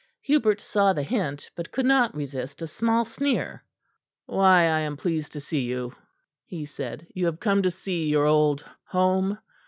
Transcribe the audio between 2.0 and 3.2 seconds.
resist a small